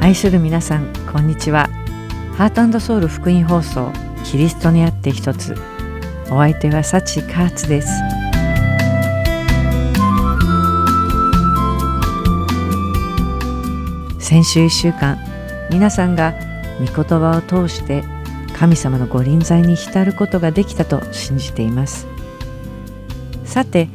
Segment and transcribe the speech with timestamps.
[0.00, 1.68] 愛する皆さんこんにちは。
[2.36, 3.92] ハートソウル福音放送
[4.24, 5.54] キリストにあって一つ。
[6.26, 7.88] お相手はサチカーツです。
[14.18, 15.18] 先週1週間
[15.70, 16.34] 皆さんが
[16.80, 18.02] 御言葉を通して
[18.54, 22.08] 神様のご臨在に浸ることができたと信じています。
[23.44, 23.88] さて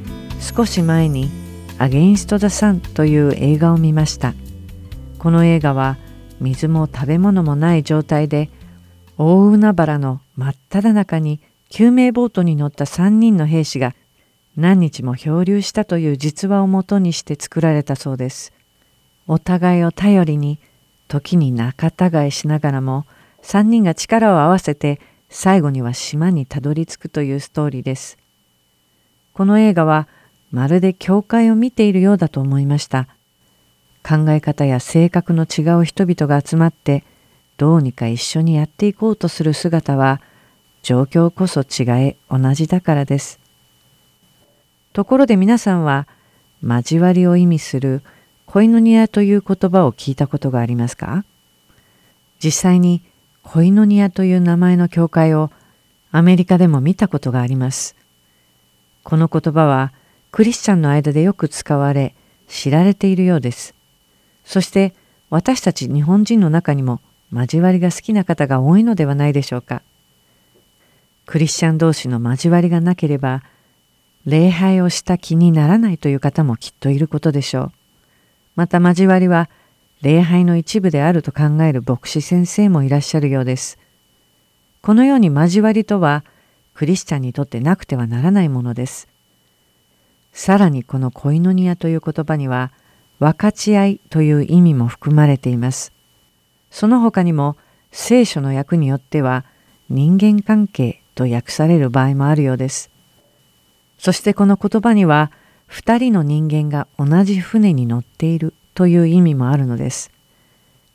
[0.44, 1.32] 少し前に
[1.80, 4.34] 「アゲインスト・ザ・サン」という映画を見ました
[5.17, 5.98] この映画は
[6.41, 8.50] 水も食べ物もない状態で
[9.17, 13.95] 大海原の真っ只中に救命ボートに乗った3人の兵士が
[14.58, 18.52] 何日も漂流したという実話をもとにして作られたそうです。
[19.28, 20.59] お互いを頼りに
[21.08, 23.05] 時に仲違いしながらも
[23.44, 28.17] 3人が力を合わせて最後には島にたどり着くというストーリーです。
[29.31, 30.08] この映画は
[30.53, 33.07] まるで教会を見ているようだと思いました。
[34.07, 37.03] 考え方や性格の違う人々が集まって
[37.58, 40.22] どうにか一緒にやっていこうとする姿は
[40.83, 43.39] 状況こそ違え同じだからです。
[44.91, 46.08] ところで皆さんは
[46.61, 48.03] 交わりを意味する
[48.45, 51.25] コイノニアという言葉を聞いたことがありますか？
[52.44, 53.02] 実際に
[53.41, 55.50] コイノニアという名前の教会を
[56.11, 57.95] アメリカでも見たことがあります。
[59.03, 59.94] この言葉は
[60.34, 62.16] クリスチャンの間でよく使われ
[62.48, 63.76] 知られているようです。
[64.44, 64.95] そして
[65.30, 69.84] 私たち日本人の中にも交わりが好きな方が多いのではないでしょうか。
[71.28, 73.44] クリスチャン同士の交わりがなければ
[74.25, 77.72] 礼拝をした気にならないという方もきっといることでしょう。
[78.56, 79.52] また交わりは
[80.02, 83.78] 礼拝の一部であると考える牧師先生もいらっしゃるようです。
[84.81, 86.25] このように交わりとは
[86.73, 89.12] クリスチャンにとってなくてはならないものです。
[90.34, 92.72] さらにこのコイノニアという言葉には
[93.20, 95.94] 分かち合いという意味も含まれています。
[96.72, 97.56] その他にも
[97.92, 99.46] 聖書の訳によっては
[99.90, 102.90] 人間関係と訳される場合もあるようです。
[104.00, 105.31] そしてこの言葉には
[105.68, 110.12] 二人の人間が同じ船に乗っているという意味もあるのです。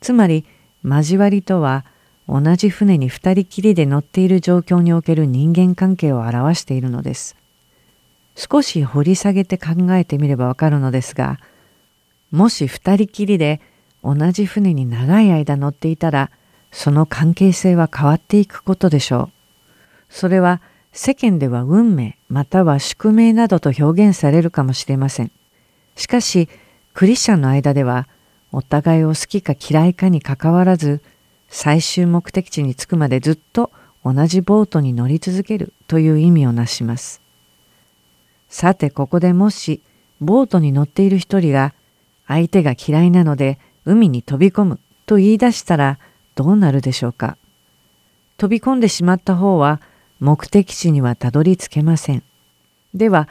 [0.01, 0.45] つまり
[0.83, 1.85] 交わりとは
[2.27, 7.38] 同じ船に二人きりで乗っている状況における人間関係を表しているのです。
[8.39, 11.39] 少し掘り下げて考えてみればわかるのですが、
[12.31, 13.59] もし二人きりで
[14.01, 16.31] 同じ船に長い間乗っていたら、
[16.71, 19.29] その関係性は変わっていくことでしょう。
[20.07, 20.61] それは
[20.93, 25.31] 世間では運命または宿命などと表現されるかもしれません。
[25.97, 26.47] しかし、
[26.93, 28.07] クリスチャンの間では、
[28.53, 31.01] お互いを好きか嫌いかにかかわらず、
[31.49, 33.69] 最終目的地に着くまでずっと
[34.05, 37.21] 同じボートに乗り続けるという意味をなします。
[38.49, 39.81] さてここでもし
[40.19, 41.73] ボートに乗っている一人が
[42.27, 45.99] 相手が嫌いなので海に飛び込むと言い出したら
[46.35, 47.37] どうなるでしょうか。
[48.37, 49.81] 飛び込んでしまった方は
[50.19, 52.23] 目的地にはたどり着けません。
[52.93, 53.27] では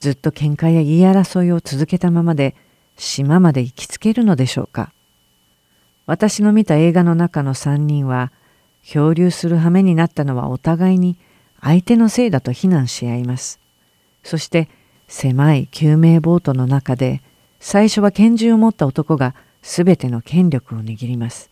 [0.00, 2.54] ずっと喧嘩や言い争いを続けたままで
[2.96, 4.92] 島まで行きつけるのでしょうか。
[6.06, 8.32] 私の見た映画の中の3人は
[8.82, 11.16] 漂流する羽目になったのはお互いに
[11.60, 13.59] 相手のせいだと非難し合います。
[14.22, 14.68] そして
[15.08, 17.22] 狭い救命ボートの中で
[17.58, 21.50] 最初は拳銃を持った男が全ての権力を握ります。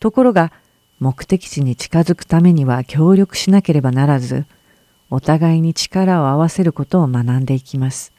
[0.00, 0.52] ところが
[0.98, 4.46] 目的地に近づくためには協力しなければならず
[5.10, 8.12] お互いに力を合わせることを学んでいきます。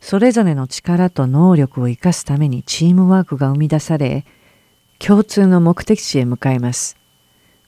[0.00, 4.24] それぞれの力と能力を生かすためにチームワークが生み出され
[4.98, 6.96] 共通の目的地へ向かいます。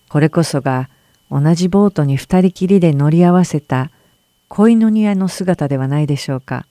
[0.09, 0.89] これこそが
[1.31, 3.91] 同じボートに二人きりで乗り合わせた
[4.53, 6.67] 恋の庭の姿ではないでしょうか。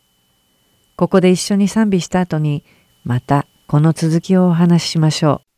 [0.97, 2.65] ここで一緒に賛美した後に
[3.05, 5.48] またこの続きをお話ししましょう。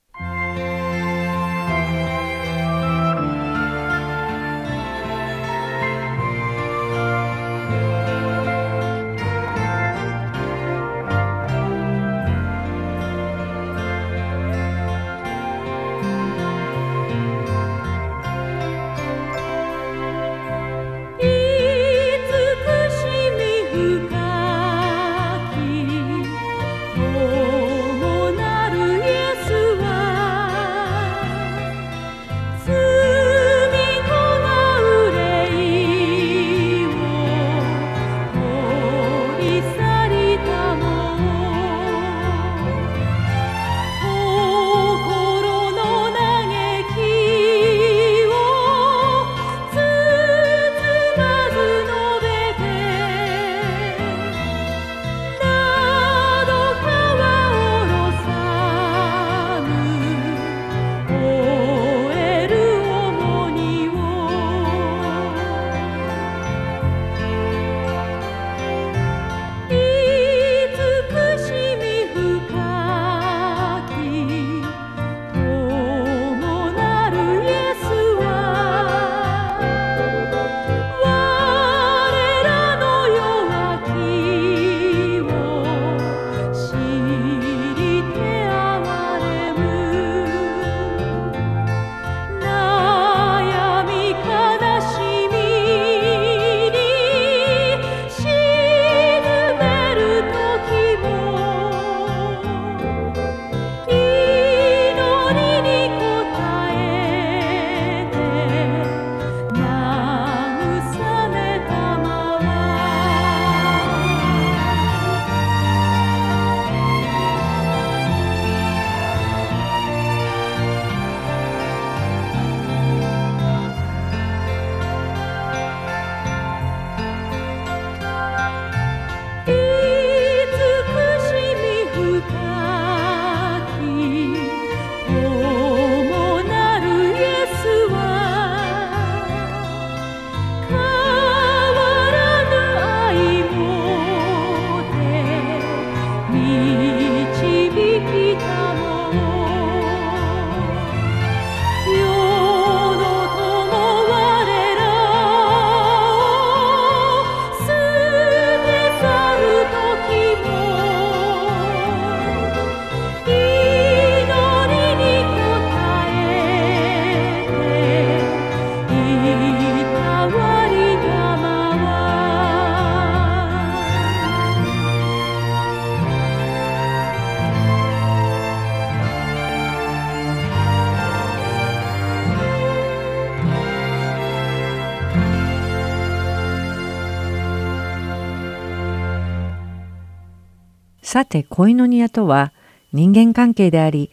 [191.12, 192.54] さてコイノニアとは
[192.94, 194.12] 人間関係であり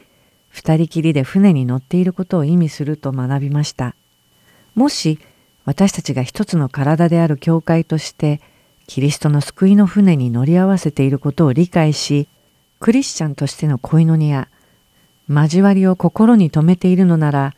[0.49, 3.95] 二人きりで船に乗っていることを意味すると学びました。
[4.75, 5.21] もし
[5.65, 8.41] 私たちが一つの体である教会として
[8.89, 12.27] キリストの救いの船に乗り合わせていることを理解し
[12.81, 14.49] クリスチャンとしての恋のニや
[15.29, 17.55] 交わりを心に留めているのなら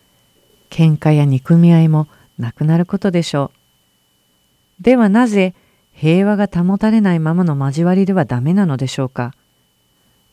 [0.69, 2.09] 喧嘩や憎み合いも
[2.39, 3.53] なくなることでしょ
[4.81, 4.83] う。
[4.83, 5.55] ではなぜ
[6.01, 9.35] 平和が保たれないままの交わりではダメなのでしょうか？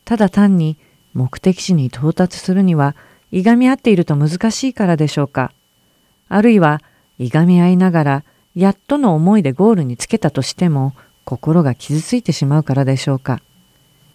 [0.05, 0.77] ただ単に
[1.13, 2.95] 目的地に到達するには
[3.31, 5.51] いがみ合っていると難しいからでしょうか？
[6.29, 6.81] あるいは
[7.19, 8.23] いがみ合いながら
[8.55, 10.93] やっとの思いでゴールにつけたとしても
[11.25, 13.41] 心が傷ついてしまうからでしょうか？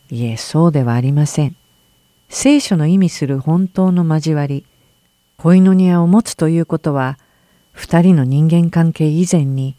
[0.08, 1.54] いえ、そうではありません。
[2.30, 4.64] 聖書の意味する本当の交わり、
[5.36, 7.18] 恋の庭を持つということは、
[7.72, 9.76] 二人の人間関係以前に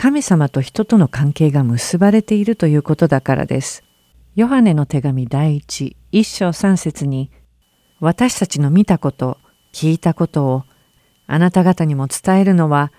[0.00, 3.82] 神様と人との関係が結ばれているということだからです。
[4.36, 7.32] ヨハネの手紙第一、一章三節に、
[7.98, 9.38] 私たちの見たこと、
[9.72, 10.64] 聞いたことを
[11.26, 12.92] あなた方にも伝えるのは、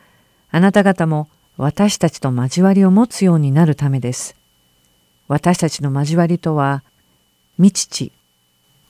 [0.51, 4.35] あなた方も私たちと交わりを持つようになるためです。
[5.29, 6.83] 私たちの交わりとは、
[7.55, 8.11] 未父、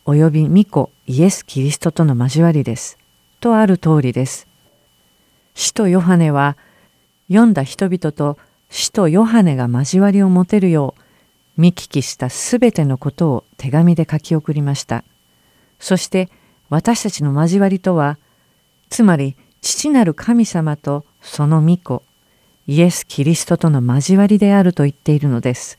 [0.05, 2.97] および御子イエス・キリストとの交わりです。
[3.39, 4.47] とある通りです。
[5.53, 6.57] 使徒ヨハネは、
[7.29, 8.37] 読んだ人々と
[8.69, 15.03] 死とヨハネが交わりを持てるよう、見聞きしたすべてのことを手紙で書き送りました。
[15.79, 16.29] そして
[16.69, 18.17] 私たちの交わりとは、
[18.89, 22.03] つまり父なる神様とその御子
[22.67, 25.78] イエス・キリストとの交わりであると言っているのです。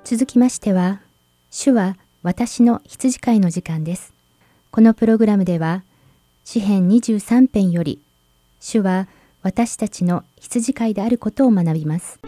[0.10, 1.02] 続きましては、
[1.52, 4.14] 主は私の羊飼いの時間です。
[4.72, 5.84] このプログラムでは、
[6.46, 8.00] 詩編23編より、
[8.62, 9.10] 主は
[9.44, 12.22] 私たちの羊飼いであることを学びます。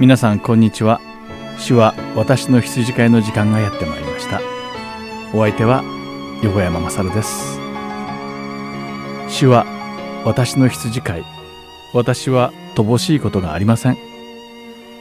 [0.00, 1.00] 皆さんこんにちは。
[1.56, 4.40] 主は私の羊飼いの時間がやってまいりました。
[5.32, 5.84] お相手は
[6.42, 7.65] 横山勝です。
[9.38, 9.66] 主は
[10.24, 11.24] 私の羊飼い。
[11.92, 13.98] 私は乏しいことがありません。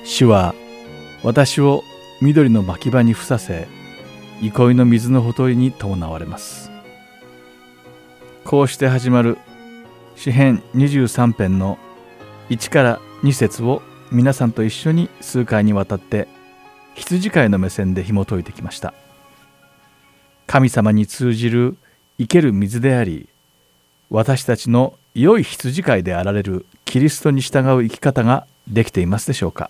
[0.03, 0.53] 主は
[1.23, 1.85] 私を
[2.21, 3.69] 緑の牧場にふさせ、
[4.41, 6.69] 憩いの水のほとりに伴われます。
[8.43, 9.37] こうして始まる
[10.17, 11.77] 詩編23編の
[12.49, 16.27] 1から2節を皆さんと一緒に数回にわたって
[16.95, 18.93] 羊飼いの目線で紐解いてきました。
[20.45, 21.77] 神様に通じる
[22.17, 23.29] 生ける水であり、
[24.09, 29.69] 私たちの良い羊飼いであられるキリストに従う生き方ができていますでしょうか？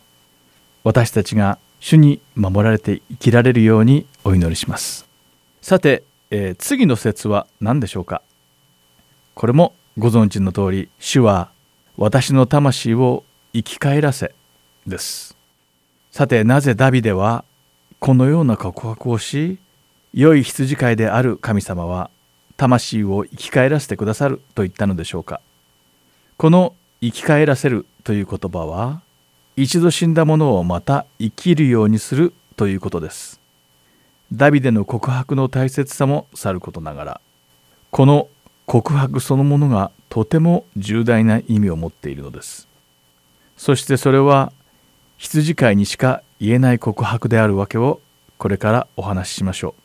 [0.83, 5.07] 私たちが主に守られて生きられるようにお祈りします。
[5.61, 8.21] さて、えー、次の説は何でしょうか？
[9.33, 11.51] これもご存知の通り主は
[11.97, 13.23] 私の魂を
[13.53, 14.35] 生き返らせ
[14.85, 15.37] です。
[16.11, 17.45] さてなぜダビデは
[17.99, 19.59] このような告白をし
[20.13, 22.09] 良い羊飼いである神様は
[22.57, 25.41] 魂を生き返らせてくださると言ったのでしょうか。
[26.37, 29.01] この生き返らせるという言葉は
[29.55, 33.39] 一度死んだものをまた生きるようにするということです。
[34.33, 37.21] ダビデの告白の大切さもさることながら
[37.91, 38.27] この
[38.65, 42.67] 告白そのものがとても重大な意味を持っているのです。
[43.55, 44.51] そしてそれは
[45.17, 48.01] 羊飼いにしか言えない告白であるわけを
[48.37, 49.75] これからお話ししましょ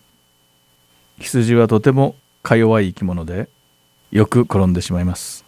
[1.18, 1.22] う。
[1.22, 3.48] 羊はとてもか弱い生き物で
[4.10, 5.44] よく転んでしまいます。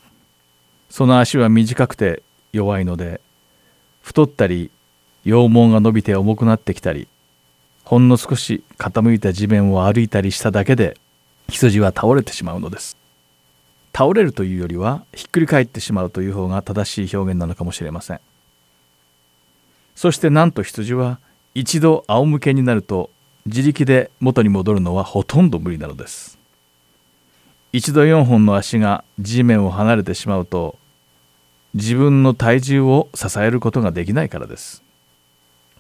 [0.91, 2.23] その足は短くて
[2.53, 3.21] 弱いので
[4.03, 4.71] 太ったり
[5.25, 7.09] 羊毛が伸びて重くなってきたり
[7.85, 10.97] ほんの少し傾いた地面を歩いたりしただけで
[11.49, 12.97] 羊は倒れてしまうのです。
[13.95, 18.21] 倒れるというよりはひっくり返ってしまうという方が正しい表現なのかもしれません。
[19.95, 21.19] そしてなんと羊は
[21.55, 23.11] 一度仰向けになると
[23.47, 26.39] 自力で元に戻るのはほとんど無理なのです。
[27.73, 30.79] 一度4本の足が地面を離れてしまうと
[31.75, 34.83] 自分の体重を支えることができないからです。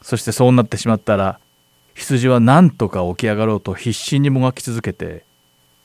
[0.00, 1.38] そしてそうなってしまったら
[1.94, 5.24] 羊は何とか起き上がろうと必死にもがき続けて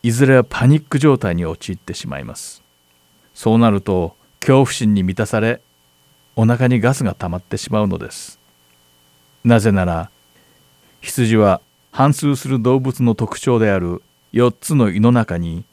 [0.01, 2.63] いずれはパニック状態に陥ってしまいます。
[3.33, 5.61] そうなると恐怖心に満たされ
[6.37, 8.39] お腹にガスが溜まってしまうのです。
[9.43, 10.09] なぜなら
[11.01, 11.59] 羊は
[11.91, 15.65] 反数する動物の特徴である4つの胃の中に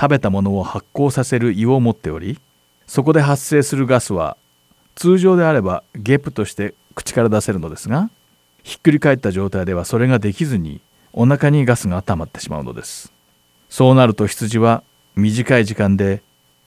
[0.00, 2.40] 食べたものを発酵させる胃を持っており
[2.86, 4.38] そこで発生するガスは
[4.94, 8.08] 通常であればゲップとして口から出せるのですが
[8.62, 10.80] ひっくり返った状態ではそれができずに
[11.12, 13.12] お腹にガスが溜まってしまうのです。
[13.68, 14.82] そうなると羊は
[15.16, 16.22] 短い時間で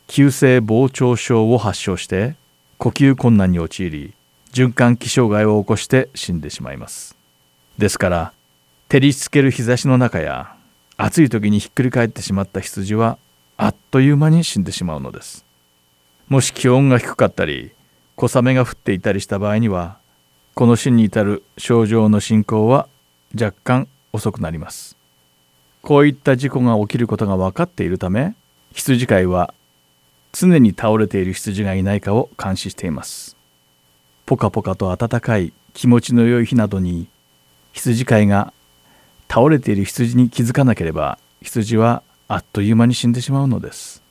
[0.08, 2.36] 急性膨張症を発症して
[2.78, 4.14] 呼吸困難に陥り
[4.52, 7.18] 循環器障害を起こして死んでしまいます。
[7.78, 8.34] ですから
[8.90, 10.56] 照りつける日差しの中や
[10.98, 13.18] 暑い時にひっくり返ってしまった羊は
[13.58, 15.46] あっという間に死んでしまうのです。
[16.28, 17.72] もし気温が低かったり
[18.16, 19.98] 小雨が降っていたりした場合には
[20.54, 22.88] この死に至る症状の進行は
[23.40, 24.98] 若干遅くなります。
[25.82, 28.36] こういった事故が起きることが分かっているため
[28.72, 29.54] 羊飼いは
[30.32, 33.36] 常に倒れている羊がいないかを監視しています。
[34.26, 37.08] ポカポカと暖かい気持ちの良い日などに
[37.74, 38.54] 羊飼いが
[39.30, 44.02] 倒れている羊に気づかなければ羊はあっという間に死んでしまうのです。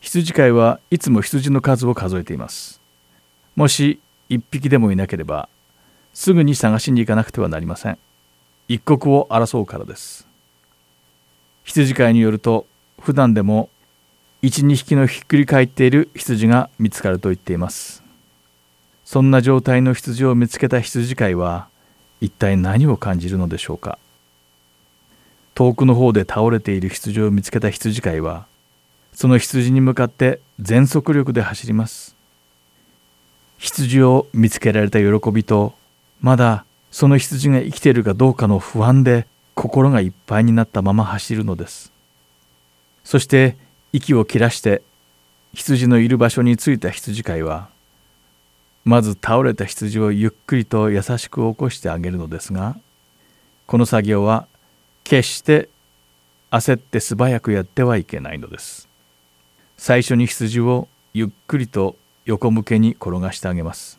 [0.00, 2.80] 羊飼いはいつも羊の数を数えています。
[3.56, 5.48] もし一匹でもいなければ
[6.14, 7.98] すぐに探しに行かなくてはなりません。
[8.68, 10.26] 一刻を争うからです。
[11.64, 12.66] 羊飼いによると
[13.00, 13.68] 普段でも
[14.42, 18.02] 12匹のひっくり返っている羊が見つかると言っています。
[19.04, 21.68] そんな状態の羊を見つけた羊飼いは
[22.20, 23.98] 一体何を感じるのでしょうか。
[25.58, 28.46] 遠くの方で倒れている羊を見つけた羊飼いは
[29.12, 32.14] その羊に向かって全速力で走ります。
[33.56, 35.74] 羊を見つけられた喜びと
[36.20, 41.90] まだその羊が生きているかどうかの不安で心がいっぱいになったまま走るのです。
[43.02, 43.56] そして
[43.92, 44.80] 息を切らして
[45.54, 47.68] 羊のいる場所に着いた羊飼いは
[48.84, 52.76] まず倒れた羊をゆっくりと優しく起こしてあげるのですが
[53.66, 54.46] この作業は
[55.08, 55.70] 決して
[56.50, 58.90] 焦って素早くやってはいけないのです。
[59.78, 63.98] 最初に羊をゆっくりと横向けに転がしてあげます。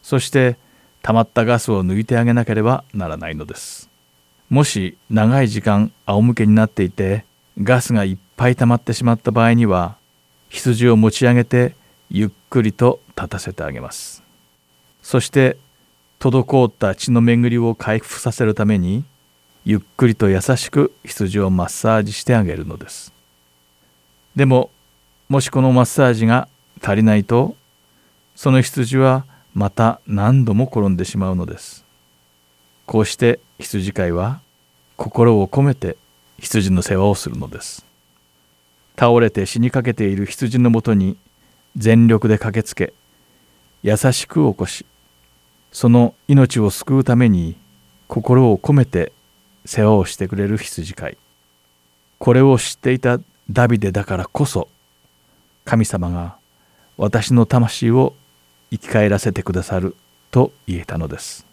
[0.00, 0.56] そして
[1.02, 3.90] 溜まったガスを抜いてあげなければならないのです。
[4.48, 7.26] もし長い時間仰向けになっていて
[7.62, 9.98] ガスがいっぱい溜まってしまった場合には
[10.48, 11.74] 羊を持ち上げて
[12.08, 14.22] ゆっくりと立たせてあげます。
[15.02, 15.58] そして
[16.18, 19.04] 滞った血の巡りを回復させるために
[19.68, 23.12] ゆっくりと優しく羊をマッサージしてあげるのです。
[24.34, 24.70] でも
[25.28, 26.48] もしこのマッサージが
[26.82, 27.54] 足りないと
[28.34, 31.84] その羊はまた何度も転んでしまうのです。
[32.86, 34.40] こうして羊飼いは
[34.96, 35.98] 心を込めて
[36.38, 37.84] 羊の世話をするのです。
[38.98, 41.18] 倒れて死にかけている羊のもとに
[41.76, 42.94] 全力で駆けつけ
[43.82, 44.86] 優しく起こし
[45.72, 47.54] その命を救うために
[48.06, 49.12] 心を込めて
[49.68, 51.18] 世話をしてくれる羊飼い。
[52.18, 54.66] これを知っていたダビデだからこそ
[55.66, 56.38] 神様が
[56.96, 58.14] 私の魂を
[58.70, 59.94] 生き返らせてくださる
[60.30, 61.44] と言えたのです。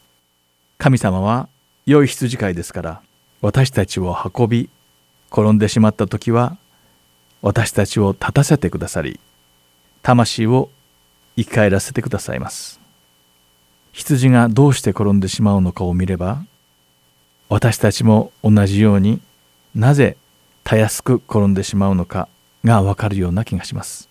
[0.78, 1.50] 神様は
[1.86, 3.02] 良い羊飼いですから
[3.42, 4.70] 私たちを運び
[5.30, 6.58] 転んでしまった時は
[7.42, 9.20] 私たちを立たせてくださり
[10.04, 10.70] 魂を
[11.36, 12.80] 生き返らせてくださいます。
[13.92, 16.46] 羊がどうして転んでしまうのかを見れば
[17.56, 19.22] 私たちも同じように
[19.76, 20.18] なぜ
[20.66, 22.28] たやすく転んでしまうのか
[22.66, 24.10] がわかるような気がします。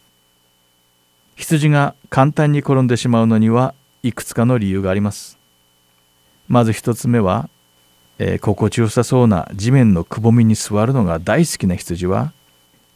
[1.37, 5.37] 羊が簡単に転んでしまうのにはいくつかの理由があります。
[6.49, 7.51] まず一つ目は、
[8.19, 12.33] えー、心地よさそうな地面のくぼみに座るのが大好きな羊は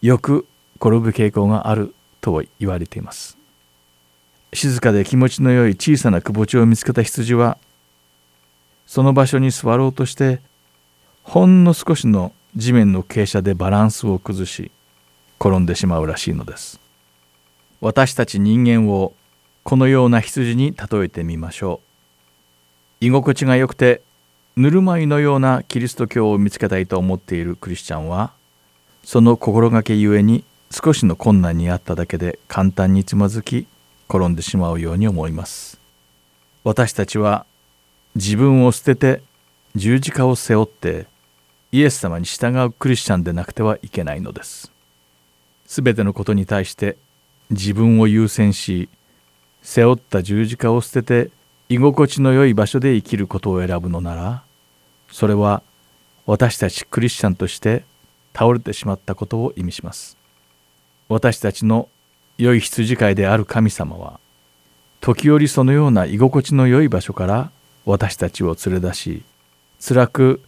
[0.00, 3.36] よく転ぶ傾向があると言われています。
[4.54, 7.58] 静かで気持ちの良い小さなくぼ地を見つけた羊は
[8.88, 10.40] その場所に座ろうとして
[11.22, 14.70] ほんの少しの地面の傾斜でバランスを崩し
[15.38, 16.80] 転んでしまうらしいのです。
[17.82, 19.12] 私たち人間を
[19.62, 21.80] このような羊に例えてみましょ
[23.02, 23.04] う。
[23.04, 24.00] 居心地が良くて
[24.56, 28.32] ぬるま湯のようなキリスト教を見つけたいと思っているクリスチャンは
[29.04, 33.66] その心がけゆえに少しの困難にあっただけで簡単につまずき
[34.08, 35.78] 転んでしまうように思います。
[36.64, 37.44] 私たちは
[38.14, 39.22] 自分を捨てて
[39.74, 41.06] 十字架を背負って
[41.70, 44.72] イエス様に従うクリスチャンでなくてはいけないのです。
[45.66, 46.96] すべてのことに対して
[47.50, 48.88] 自分を優先し
[49.62, 51.30] 背負った十字架を捨てて
[51.68, 54.42] 居心地の良い場所で生きることを選ぶのなら
[55.12, 55.62] それは
[56.24, 57.84] 私たちクリスチャンとして
[58.34, 60.16] 倒れてしまったことを意味します。
[61.08, 61.88] 私たちの
[62.36, 64.20] 良い羊飼いである神様は
[65.00, 67.50] 時折そのような居心地の良い場所から
[67.88, 69.22] 私たちを連れ出し
[69.80, 70.42] 辛く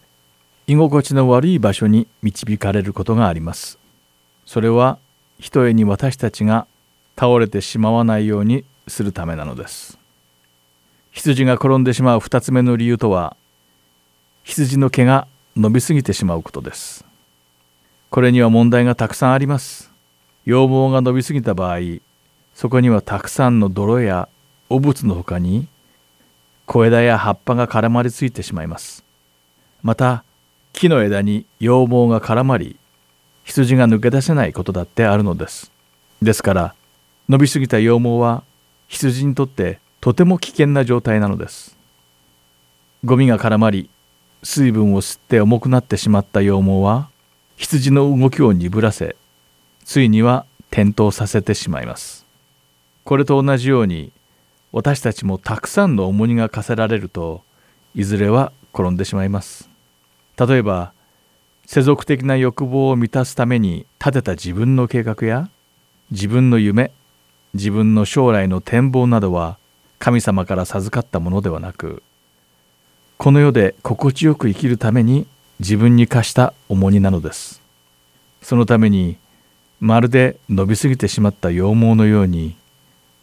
[0.67, 3.79] 居心地の悪い場所に導かれることがあります。
[4.45, 4.99] それは
[5.39, 6.67] ひとえに私たちが
[7.17, 9.99] 倒れてしまわないようにするためなのです。
[11.13, 13.37] 羊が転んでしまう2つ目の理由とは
[14.45, 15.27] 羊の毛が
[15.57, 17.07] 伸びすぎてしまうことです。
[18.11, 19.91] これには問題がたくさんあります。
[20.45, 21.79] 羊毛が伸びすぎた場合
[22.55, 24.29] そこにはたくさんの泥や
[24.69, 25.69] 汚物の他に
[26.73, 29.03] 小枝や葉っぱが絡まりついてしまいます。
[29.83, 30.23] また
[30.73, 32.77] 木の枝に羊毛が絡まり
[33.43, 35.73] 羊が抜け出せないことだってあるのです。
[36.23, 36.75] ですから
[37.29, 38.45] 伸びすぎた羊毛は
[38.87, 41.77] 羊にとってとても危険な状態なのです。
[43.05, 43.91] ゴミが絡まり
[44.45, 47.11] 水分を吸って重くなってしまった羊毛は
[47.57, 49.17] 羊の動きを鈍らせ
[49.85, 52.25] ついには転倒させてしまいます。
[53.03, 54.13] これと同じように
[54.73, 57.43] 私たちもたくさんの重荷が課せられると
[57.95, 59.69] いずれは転んでしまいます。
[60.39, 60.93] 例えば
[61.67, 65.51] 世俗的な欲望を満たすために立てた自分の計画や
[66.11, 66.93] 自分の夢
[67.55, 69.59] 自分の将来の展望などは
[69.99, 72.03] 神様から授かったものではなく
[73.19, 75.27] この世で心地よく生きるために
[75.59, 77.61] 自分に課した重荷なのです。
[78.41, 79.19] そのために
[79.79, 82.57] まるで伸びすぎてしまった羊毛のように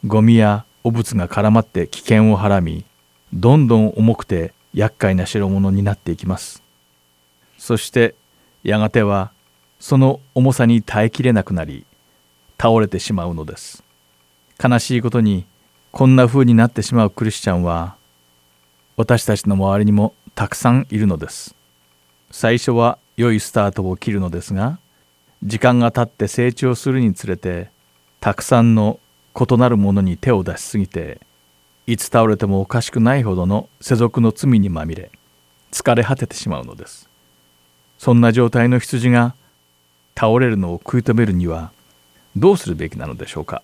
[0.06, 2.86] ゴミや汚物が絡まって危険をはらみ
[3.34, 6.63] どんどん重くて厄介な代物になっていきます。
[7.58, 8.15] そして
[8.63, 9.32] やがては
[9.80, 11.86] その重さに耐えきれなくなり
[12.60, 13.84] 倒れてしまうのです。
[14.63, 15.45] 悲しいことに
[15.91, 17.95] こんな風になってしまうクリスチャンは
[18.95, 21.56] 私たちの周りにもたくさんいるのです。
[22.32, 24.80] 最初は良いスタートを切るのですが
[25.43, 27.69] 時間が経って成長するにつれて
[28.19, 29.00] たくさんの
[29.39, 31.21] 異なるものに手を出しすぎて
[31.86, 35.12] いつ倒れてもおかしくないほどの世俗の罪にまみれ
[35.71, 37.08] 疲れ果ててしまうのです。
[37.97, 39.36] そんな状態の羊が
[40.15, 41.71] 倒れるのを食い止めるには
[42.36, 43.63] どうするべきなのでしょうか。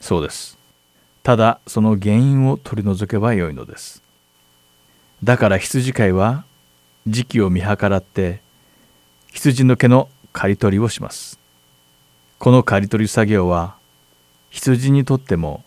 [0.00, 0.58] そうです。
[1.22, 4.02] ただその原因を取り除けばよいのです。
[5.24, 6.44] だから羊飼いは
[7.06, 8.40] 時期を見計らって
[9.32, 11.38] 羊の毛の刈り取りをします。
[12.38, 13.75] この刈り取り作業は
[14.56, 15.62] 羊にとっても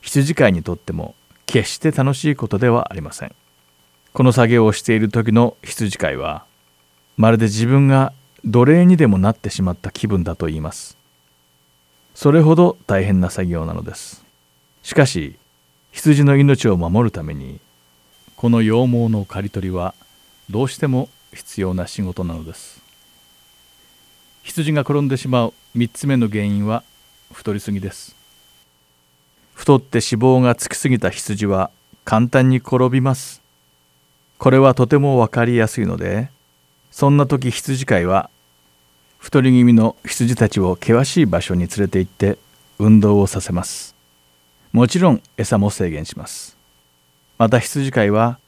[0.00, 3.34] 羊飼いにとっても決して楽しいことではありません。
[4.14, 6.46] この作業をしている時の羊飼いは
[7.18, 8.14] まるで自分が
[8.46, 10.96] 奴隷にでもなってしまった気分だと言います。
[12.14, 14.24] それほど大変な作業なのです。
[14.82, 15.36] しかし
[15.92, 17.60] 羊の命を守るために
[18.36, 19.94] この羊毛の刈り取りは
[20.48, 22.80] どうしても必要な仕事なのです。
[24.44, 26.84] 羊が転んでしまう3つ目の原因は
[27.32, 28.16] 太りすぎです。
[29.54, 31.70] 太って脂肪がつきすぎた羊は
[32.04, 33.42] 簡単に転びます。
[34.38, 36.30] これはとても分かりやすいので
[36.90, 38.30] そんな時羊飼いは
[39.18, 42.38] 太り気味の羊たちを険しい場所に連れて行って
[42.78, 43.94] 運動をさせます。
[44.72, 46.56] もちろん餌も制限します。
[47.38, 48.38] また羊飼いは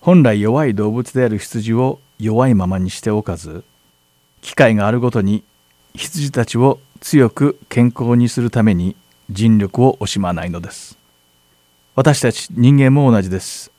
[0.00, 3.64] 本来弱い動物である羊を弱いままにしておかず
[4.40, 5.42] 機会があるごとに
[5.94, 8.94] 羊たちを強く健康にするために
[9.30, 10.98] 尽力を惜しまないのです。
[11.96, 13.70] 私たち人間も同じです。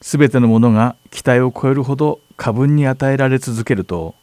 [0.00, 4.14] すべてのものが期待を超えるほど過分に与えられ続けると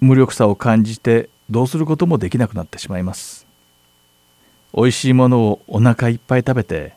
[0.00, 3.46] 無力さを感じてどうすることもできなくなってしまいます。
[4.74, 6.94] 美味しいものをお腹いっぱい食べて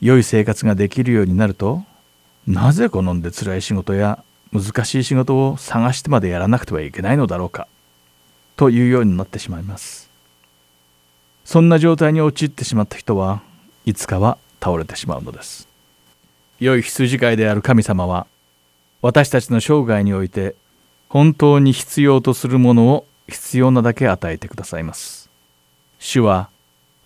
[0.00, 1.82] 良い生活ができるようになると
[2.46, 7.68] なぜ好んで辛い仕事や難しい仕事を探してまでやらなくてはいけないのだろうか。
[8.56, 10.10] というようになってしまいます。
[11.44, 13.42] そんな状態に陥ってしまった人は
[13.84, 15.68] いつかは倒れてしまうのです。
[16.60, 18.26] 良い羊飼いである神様は
[19.02, 20.54] 私たちの生涯において
[21.08, 25.28] 本当に必要とするものを必要なだけ与えてくださいます。
[25.98, 26.48] 主は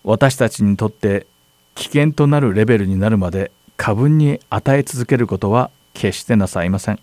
[0.03, 1.27] 私たちにとって
[1.75, 6.99] 危険となるレベルになるまで過分に与え続けることは決してなさいません。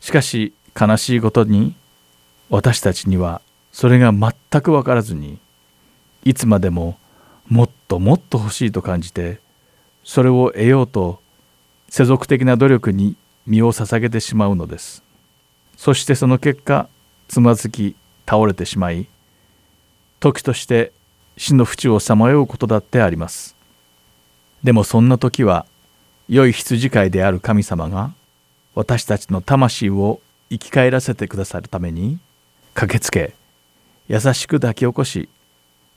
[0.00, 1.74] しかし悲しいことに
[2.50, 3.40] 私たちには
[3.72, 5.38] それが全く分からずに
[6.24, 6.98] いつまでも
[7.48, 9.40] もっともっと欲しいと感じて
[10.04, 11.20] それを得ようと
[11.88, 15.02] 世俗的な努力に身を捧げてしまうのです。
[15.76, 16.88] そしてその結果
[17.28, 17.96] つまずき
[18.28, 19.06] 倒れてしまい
[20.20, 20.92] 時として
[21.36, 23.56] 死の淵をさまようことだってあります。
[24.62, 25.66] でもそんな時は
[26.28, 28.12] 良い羊飼いである神様が
[28.74, 32.18] 私たちの魂を生き返らせてくださるために
[32.74, 33.34] 駆けつけ
[34.08, 35.28] 優しく抱き起こし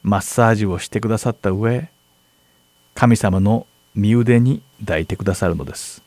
[0.02, 1.90] マッサージをしてくださった上
[2.96, 6.04] 神様の身腕に抱いてくださるのです。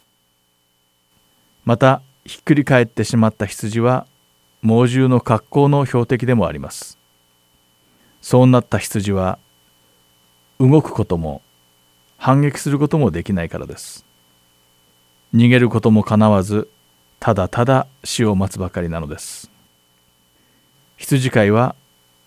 [1.65, 4.07] またひっくり返ってしまった羊は
[4.63, 6.99] 猛獣の格好の標的でもあります。
[8.21, 9.39] そうなった羊は
[10.59, 11.43] 動くことも
[12.19, 14.05] 反撃することもできないからです。
[15.35, 16.69] 逃げることもかなわず
[17.21, 19.51] ただただ死を待つばかりなのです。
[20.97, 21.75] 羊飼いは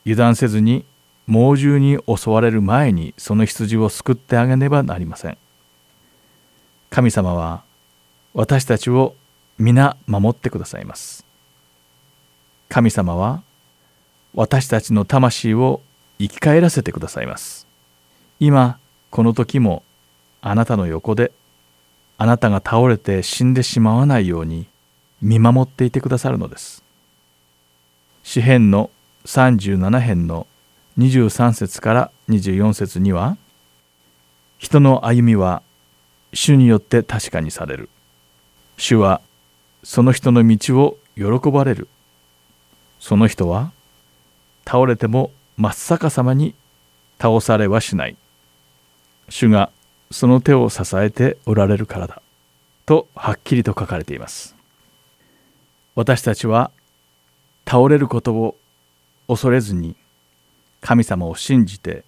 [0.05, 0.85] 油断せずに
[1.27, 5.37] 猛獣に襲われる前にその羊を救ってあげねばなりません。
[6.89, 7.63] 神様は
[8.33, 9.15] 私たちを
[9.57, 11.25] 皆守ってくださいます。
[12.67, 13.43] 神様は
[14.33, 15.81] 私たちの魂を
[16.19, 17.67] 生き返らせてくださいます。
[18.39, 18.79] 今
[19.09, 19.83] この時も
[20.41, 21.31] あなたの横で
[22.17, 24.67] あなたが倒れて死んでしまわないように
[25.21, 26.83] 見守っていてくださるのです。
[28.29, 28.91] 詩編の
[29.25, 30.45] 37編の
[30.99, 33.37] 23節から24節には
[34.59, 35.63] 人の歩みは
[36.31, 37.89] 主によって確かにされる。
[38.77, 39.21] 主は
[39.81, 41.87] その人の道を喜ばれる。
[42.99, 43.71] その人は
[44.63, 46.53] 倒れても真っ逆さまに
[47.19, 48.15] 倒されはしない。
[49.29, 49.71] 主が
[50.11, 52.21] その手を支えておられるからだ。
[52.85, 54.55] とはっきりと書かれています。
[55.95, 56.69] 私たちは
[57.69, 58.55] 倒れることを
[59.27, 59.95] 恐れずに
[60.81, 62.03] 神様を信じて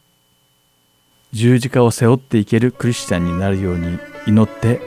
[1.34, 4.82] 十字架を背負っていけるクリスチャンになるように祈って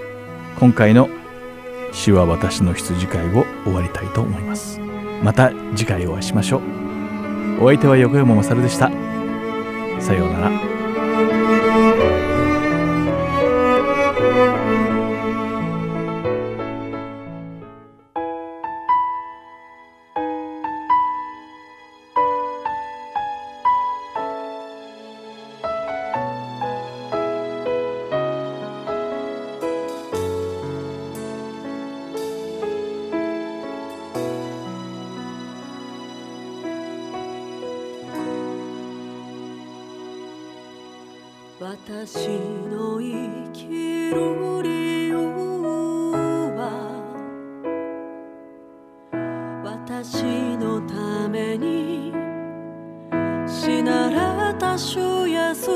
[0.58, 1.08] 今回の
[1.92, 4.80] 「主は私の羊飼い」を終わりたいと思います。
[5.22, 6.62] また次回お会いしましょう。
[7.62, 8.90] お相手は横山勝でした。
[10.00, 11.33] さようなら。
[41.76, 42.28] 私
[42.70, 45.16] の生きる理由
[46.54, 46.62] は
[49.64, 52.12] 私のために
[53.44, 55.68] 死なれた主イエス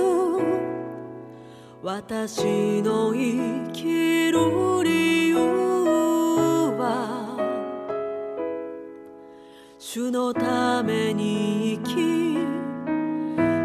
[1.83, 4.39] 私の生きる
[4.85, 5.37] 理由
[6.79, 7.35] は
[9.77, 11.97] 主のために生き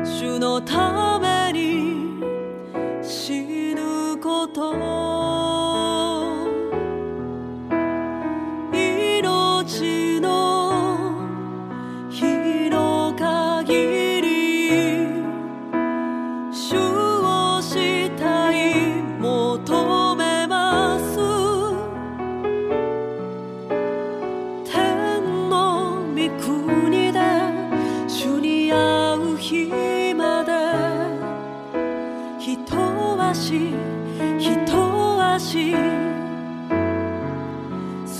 [0.04, 1.02] 主のために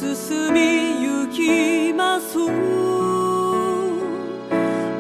[0.04, 2.38] 進みゆきます。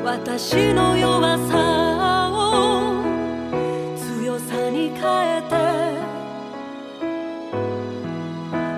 [0.05, 3.03] 私の弱さを
[3.97, 5.03] 強さに変
[5.39, 5.51] えて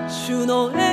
[0.08, 0.85] 主の栄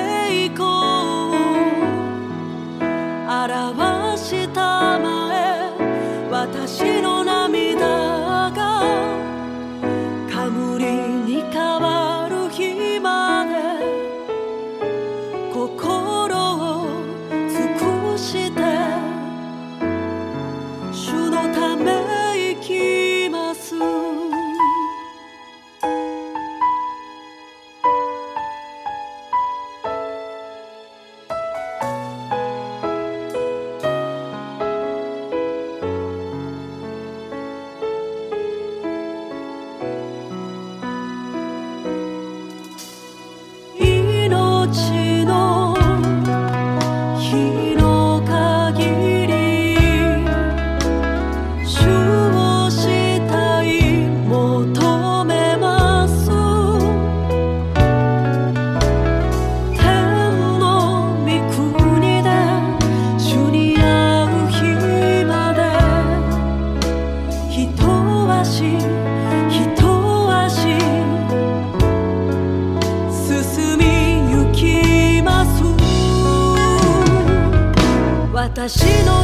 [78.66, 79.23] 私の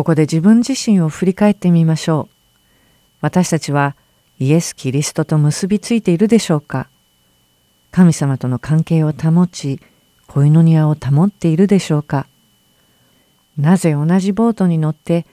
[0.00, 2.34] ここで自分自身を振り返ってみましょう。
[3.20, 3.96] 私たちは
[4.38, 6.88] イエス・キリストと結びついているでしょうか？
[7.90, 9.78] 神様との関係を保ち、
[10.26, 12.26] 恋の庭を保っているでしょうか？
[13.58, 15.26] なぜ同じボートに乗って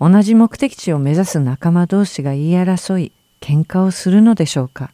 [0.00, 3.12] 同じ目的地を目指す仲間同士が言い争い
[3.42, 4.90] 喧嘩をするのでしょうか？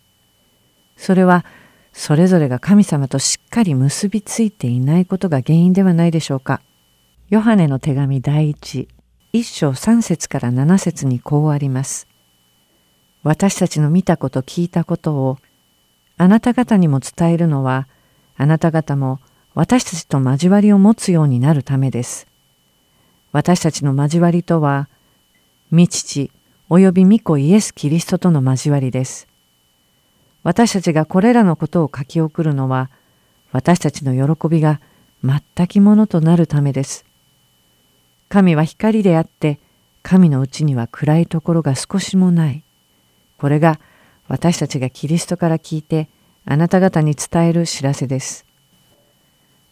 [0.96, 1.44] それは
[1.92, 6.60] それぞれが神様としっかり結びついていないことが原因ではないでしょうか？
[7.28, 8.88] ヨハネの手紙第一。
[9.32, 12.08] 一章三節から七節にこうあります。
[13.22, 15.38] 私たちの見たこと聞いたことを
[16.16, 17.86] あなた方にも伝えるのは
[18.36, 19.20] あなた方も
[19.54, 22.26] 私たちと交わりを持つようになるためです。
[23.32, 24.88] 私たちの交わりとは、
[25.72, 26.30] 御父
[26.68, 29.28] 及び御子イエス・キリストとの交わりです。
[30.42, 32.90] 私たちがこれらのことを書き送るのは、
[33.52, 34.80] 私たちの喜びが
[35.22, 37.04] 全きものとなるためです。
[38.30, 39.58] 神は光であって、
[40.02, 42.62] 神のうちには暗いところが少しもない。
[43.36, 43.80] これが
[44.28, 46.08] 私たちがキリストから聞いて
[46.46, 48.46] あなた方に伝える知らせです。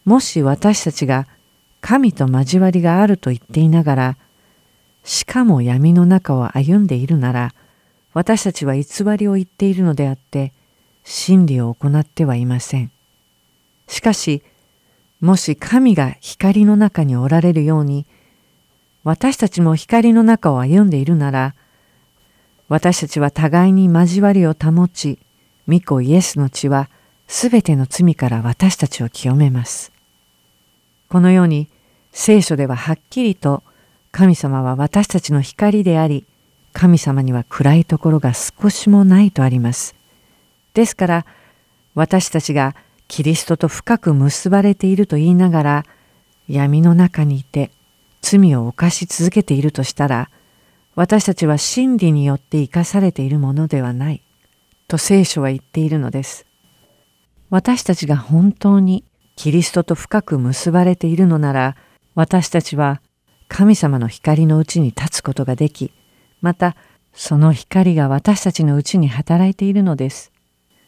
[0.03, 1.25] もし私たちが
[1.79, 4.17] 神と交わりがあると言っていながら、
[5.05, 7.53] しかも闇の中を歩んでいるなら、
[8.13, 8.83] 私たちは偽
[9.17, 10.51] りを言っているのであって、
[11.05, 12.91] 真理を行ってはいません。
[13.87, 14.43] しかし、
[15.21, 18.05] もし神が光の中におられるように、
[19.03, 21.55] 私たちも光の中を歩んでいるなら、
[22.67, 25.19] 私たちは互いに交わりを保ち、
[25.67, 26.89] 御子イエスの血は
[27.27, 29.91] すべての罪から私たちを清めます。
[31.09, 31.67] このように
[32.11, 33.63] 聖書でははっきりと
[34.11, 36.25] 神様は私たちの光であり、
[36.73, 39.95] 神様には暗いところが少しもないとあります。
[40.73, 41.25] ですから
[41.95, 42.75] 私たちが
[43.07, 45.85] キリストと深く結ばれていると言いながら
[46.47, 47.71] 闇の中にいて
[48.21, 50.29] 罪を犯し続けているとしたら、
[50.95, 54.23] 私たちは真理によって生かされているものではない、
[54.87, 56.45] と聖書は言っているのです。
[57.49, 59.03] 私たちが本当に
[59.35, 61.77] キリストと深く結ばれているのなら、
[62.15, 63.01] 私たちは
[63.47, 65.93] 神様の光のうちに立つことができ、
[66.41, 66.75] また
[67.13, 70.31] その光が私たちのうちに働いているのです。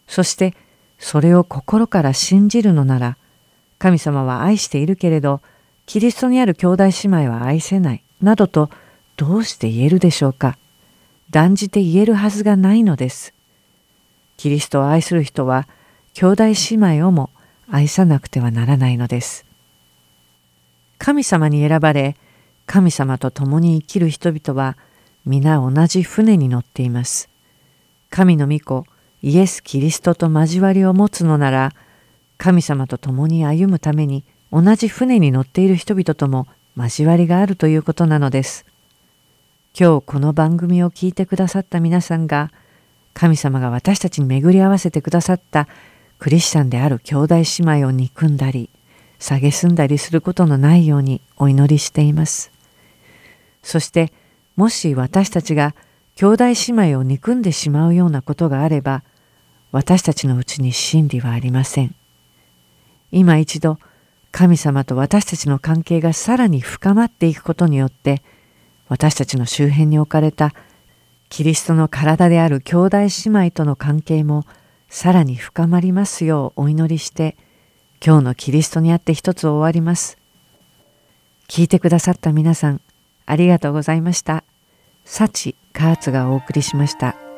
[0.07, 0.53] そして
[0.99, 3.17] それを心から信じるのなら、
[3.79, 5.41] 神様は愛しているけれど、
[5.91, 8.69] キリストにある兄弟姉妹は愛せないなどと
[9.17, 10.57] どうして言えるでしょうか？
[11.31, 13.33] 断じて言えるはずがないのです。
[14.37, 15.67] キリストを愛する人は
[16.13, 16.53] 兄弟姉
[16.95, 17.29] 妹をも
[17.69, 19.45] 愛さなくてはならないのです。
[20.97, 22.15] 神様に選ばれ
[22.65, 24.77] 神様と共に生きる人々は
[25.25, 27.29] 皆同じ船に乗っています。
[28.09, 28.85] 神の御子
[29.21, 31.73] イエス・キリストと交わりを持つのなら
[32.37, 36.45] 神様と共に歩むために同じ船に乗っている人々とも
[36.75, 38.65] 交わりがあるということなのです。
[39.79, 42.51] 今日この番組を聞いてくださった皆さんが
[43.13, 45.69] 神様が私たちに巡り合わせてくださった
[46.19, 48.69] クリスチャンである兄弟姉妹を憎んだり
[49.19, 52.51] 蔑んだりすることのないようにお祈りしています。
[53.63, 54.11] そして
[54.57, 55.73] もし私たちが
[56.15, 56.53] 兄弟姉
[56.89, 59.03] 妹を憎んでしまうようなことがあれば
[59.71, 61.95] 私たちのうちに真理はありません。
[63.13, 63.79] 今一度
[64.31, 68.21] 神様と私たちの関係がさらに深まっていくことによって
[68.87, 70.53] 私たちの周辺に置かれた
[71.29, 74.45] キリストの体である兄弟姉妹との関係も
[74.89, 77.37] さらに深まりますようお祈りして
[78.05, 80.17] 今日のキリストにあって一つ終わります。
[81.47, 82.81] 聞いてくださった皆さん
[83.25, 84.43] ありがとうございました。
[85.05, 87.30] サチ・カーツがお送りしました。